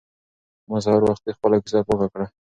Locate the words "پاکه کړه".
1.87-2.25